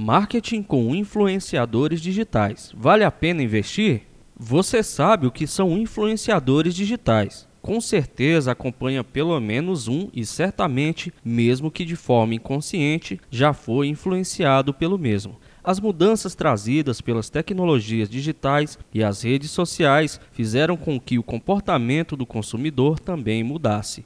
[0.00, 2.72] Marketing com influenciadores digitais.
[2.72, 4.02] Vale a pena investir?
[4.38, 7.48] Você sabe o que são influenciadores digitais.
[7.60, 13.88] Com certeza acompanha pelo menos um e certamente, mesmo que de forma inconsciente, já foi
[13.88, 15.36] influenciado pelo mesmo.
[15.64, 22.16] As mudanças trazidas pelas tecnologias digitais e as redes sociais fizeram com que o comportamento
[22.16, 24.04] do consumidor também mudasse.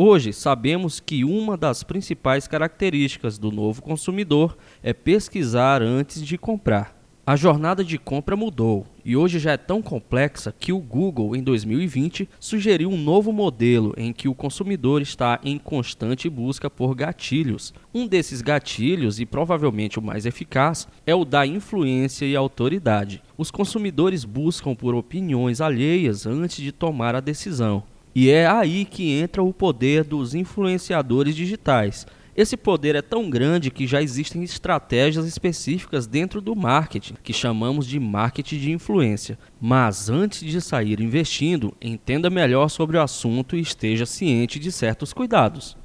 [0.00, 6.96] Hoje, sabemos que uma das principais características do novo consumidor é pesquisar antes de comprar.
[7.26, 11.42] A jornada de compra mudou e hoje já é tão complexa que o Google, em
[11.42, 17.74] 2020, sugeriu um novo modelo em que o consumidor está em constante busca por gatilhos.
[17.92, 23.20] Um desses gatilhos, e provavelmente o mais eficaz, é o da influência e autoridade.
[23.36, 27.82] Os consumidores buscam por opiniões alheias antes de tomar a decisão.
[28.20, 32.04] E é aí que entra o poder dos influenciadores digitais.
[32.36, 37.86] Esse poder é tão grande que já existem estratégias específicas dentro do marketing, que chamamos
[37.86, 39.38] de marketing de influência.
[39.60, 45.12] Mas antes de sair investindo, entenda melhor sobre o assunto e esteja ciente de certos
[45.12, 45.76] cuidados.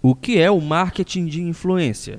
[0.00, 2.18] O que é o marketing de influência?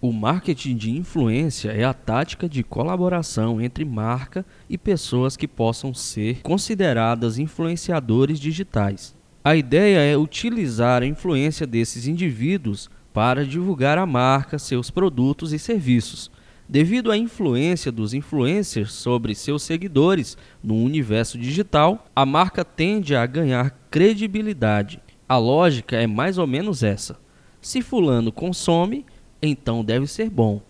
[0.00, 5.92] O marketing de influência é a tática de colaboração entre marca e pessoas que possam
[5.92, 9.12] ser consideradas influenciadores digitais.
[9.42, 15.58] A ideia é utilizar a influência desses indivíduos para divulgar a marca, seus produtos e
[15.58, 16.30] serviços.
[16.68, 23.26] Devido à influência dos influencers sobre seus seguidores no universo digital, a marca tende a
[23.26, 25.00] ganhar credibilidade.
[25.28, 27.18] A lógica é mais ou menos essa:
[27.60, 29.04] se Fulano consome,
[29.42, 30.60] então deve ser bom.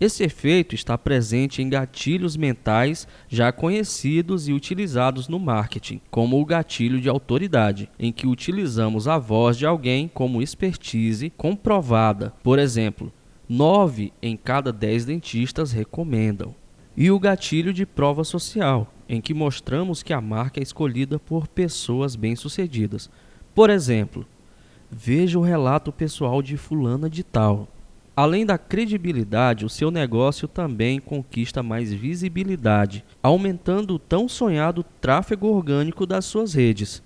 [0.00, 6.44] Esse efeito está presente em gatilhos mentais já conhecidos e utilizados no marketing, como o
[6.46, 12.32] gatilho de autoridade, em que utilizamos a voz de alguém como expertise comprovada.
[12.42, 13.12] Por exemplo,
[13.46, 16.54] 9 em cada 10 dentistas recomendam.
[16.96, 21.46] E o gatilho de prova social, em que mostramos que a marca é escolhida por
[21.46, 23.10] pessoas bem-sucedidas.
[23.54, 24.26] Por exemplo,
[24.90, 27.68] veja o relato pessoal de fulana de tal.
[28.20, 35.46] Além da credibilidade, o seu negócio também conquista mais visibilidade, aumentando o tão sonhado tráfego
[35.46, 37.02] orgânico das suas redes.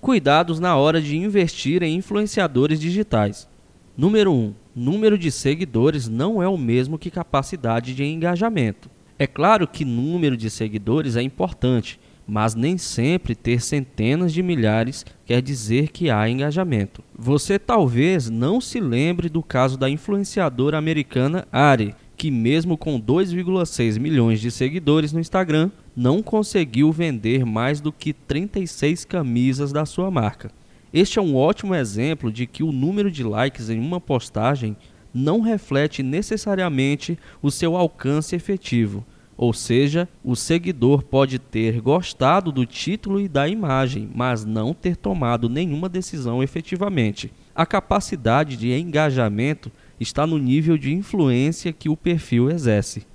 [0.00, 3.48] Cuidados na hora de investir em influenciadores digitais.
[3.96, 4.34] Número 1.
[4.34, 8.90] Um, número de seguidores não é o mesmo que capacidade de engajamento.
[9.16, 15.04] É claro que número de seguidores é importante, mas nem sempre ter centenas de milhares
[15.24, 17.02] quer dizer que há engajamento.
[17.18, 23.98] Você talvez não se lembre do caso da influenciadora americana Ari, que mesmo com 2,6
[23.98, 30.10] milhões de seguidores no Instagram, não conseguiu vender mais do que 36 camisas da sua
[30.10, 30.50] marca.
[30.92, 34.76] Este é um ótimo exemplo de que o número de likes em uma postagem
[35.12, 39.04] não reflete necessariamente o seu alcance efetivo
[39.36, 44.96] ou seja, o seguidor pode ter gostado do título e da imagem, mas não ter
[44.96, 47.32] tomado nenhuma decisão efetivamente.
[47.54, 53.06] A capacidade de engajamento está no nível de influência que o perfil exerce.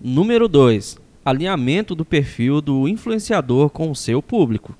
[0.00, 0.98] Número 2.
[1.24, 4.76] Alinhamento do perfil do influenciador com o seu público.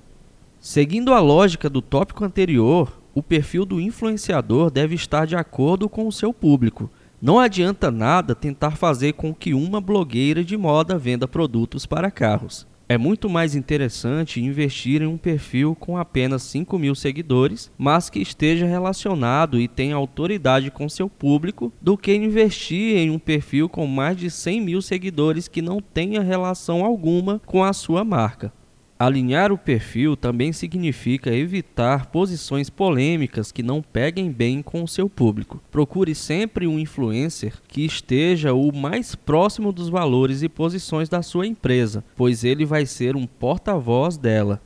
[0.60, 6.06] Seguindo a lógica do tópico anterior, o perfil do influenciador deve estar de acordo com
[6.06, 6.90] o seu público.
[7.26, 12.68] Não adianta nada tentar fazer com que uma blogueira de moda venda produtos para carros.
[12.88, 18.20] É muito mais interessante investir em um perfil com apenas 5 mil seguidores, mas que
[18.20, 23.88] esteja relacionado e tenha autoridade com seu público, do que investir em um perfil com
[23.88, 28.52] mais de 100 mil seguidores que não tenha relação alguma com a sua marca.
[28.98, 35.06] Alinhar o perfil também significa evitar posições polêmicas que não peguem bem com o seu
[35.06, 35.62] público.
[35.70, 41.46] Procure sempre um influencer que esteja o mais próximo dos valores e posições da sua
[41.46, 44.62] empresa, pois ele vai ser um porta-voz dela.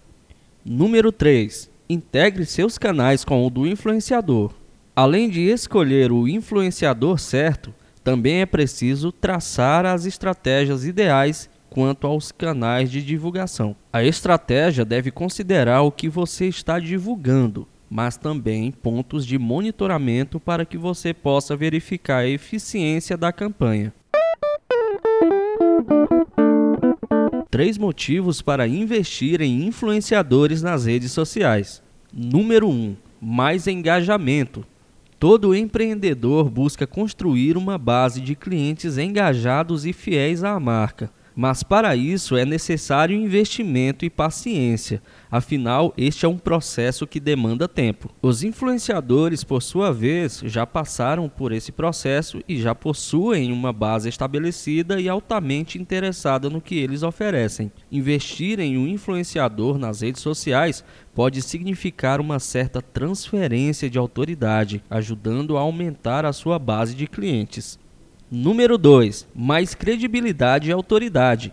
[0.64, 1.68] Número 3.
[1.88, 4.52] Integre seus canais com o do influenciador.
[4.94, 7.74] Além de escolher o influenciador certo,
[8.04, 13.76] também é preciso traçar as estratégias ideais quanto aos canais de divulgação.
[13.92, 20.66] A estratégia deve considerar o que você está divulgando, mas também pontos de monitoramento para
[20.66, 23.94] que você possa verificar a eficiência da campanha.
[27.48, 31.82] Três motivos para investir em influenciadores nas redes sociais.
[32.12, 32.70] Número 1.
[32.70, 34.64] Um, mais engajamento.
[35.18, 41.96] Todo empreendedor busca construir uma base de clientes engajados e fiéis à marca Mas para
[41.96, 45.00] isso é necessário investimento e paciência,
[45.30, 48.10] afinal, este é um processo que demanda tempo.
[48.20, 54.06] Os influenciadores, por sua vez, já passaram por esse processo e já possuem uma base
[54.06, 57.72] estabelecida e altamente interessada no que eles oferecem.
[57.90, 60.84] Investir em um influenciador nas redes sociais
[61.14, 67.78] pode significar uma certa transferência de autoridade, ajudando a aumentar a sua base de clientes.
[68.32, 69.26] Número 2.
[69.34, 71.52] Mais credibilidade e autoridade.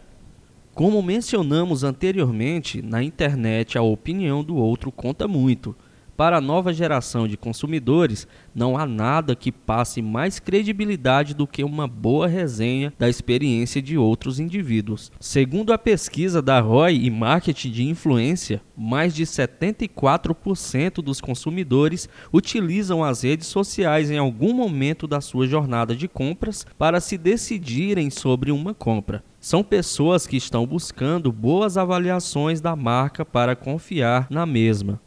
[0.75, 5.75] Como mencionamos anteriormente, na internet a opinião do outro conta muito.
[6.17, 11.63] Para a nova geração de consumidores, não há nada que passe mais credibilidade do que
[11.63, 15.11] uma boa resenha da experiência de outros indivíduos.
[15.19, 23.03] Segundo a pesquisa da ROI e Marketing de Influência, mais de 74% dos consumidores utilizam
[23.03, 28.51] as redes sociais em algum momento da sua jornada de compras para se decidirem sobre
[28.51, 29.23] uma compra.
[29.39, 34.99] São pessoas que estão buscando boas avaliações da marca para confiar na mesma.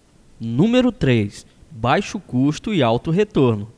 [0.42, 1.46] Número 3.
[1.70, 3.70] Baixo custo e alto retorno.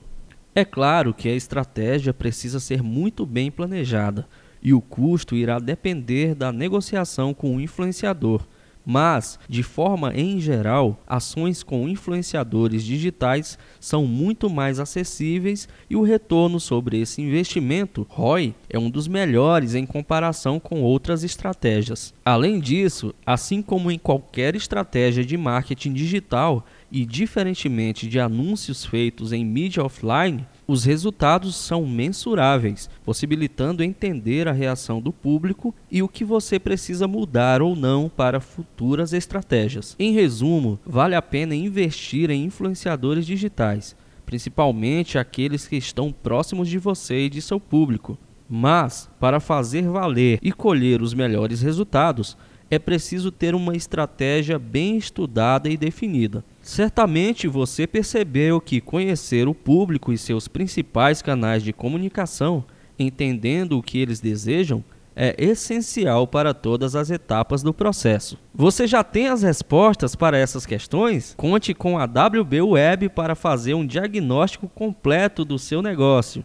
[0.55, 4.29] É claro que a estratégia precisa ser muito bem planejada
[4.63, 8.47] e o custo irá depender da negociação com o influenciador.
[8.85, 16.03] Mas, de forma em geral, ações com influenciadores digitais são muito mais acessíveis e o
[16.03, 22.13] retorno sobre esse investimento, ROI, é um dos melhores em comparação com outras estratégias.
[22.25, 29.33] Além disso, assim como em qualquer estratégia de marketing digital, e diferentemente de anúncios feitos
[29.33, 36.09] em mídia offline, os resultados são mensuráveis, possibilitando entender a reação do público e o
[36.09, 39.97] que você precisa mudar ou não para futuras estratégias.
[39.99, 43.97] Em resumo, vale a pena investir em influenciadores digitais,
[44.27, 48.19] principalmente aqueles que estão próximos de você e de seu público.
[48.47, 52.37] Mas, para fazer valer e colher os melhores resultados,
[52.71, 56.45] é preciso ter uma estratégia bem estudada e definida.
[56.63, 62.65] Certamente você percebeu que conhecer o público e seus principais canais de comunicação,
[62.97, 68.39] entendendo o que eles desejam, é essencial para todas as etapas do processo.
[68.55, 71.35] Você já tem as respostas para essas questões?
[71.37, 76.45] Conte com a WB Web para fazer um diagnóstico completo do seu negócio.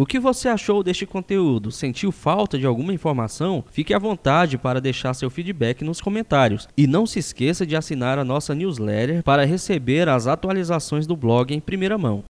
[0.00, 1.72] O que você achou deste conteúdo?
[1.72, 3.64] Sentiu falta de alguma informação?
[3.68, 6.68] Fique à vontade para deixar seu feedback nos comentários.
[6.76, 11.52] E não se esqueça de assinar a nossa newsletter para receber as atualizações do blog
[11.52, 12.22] em primeira mão.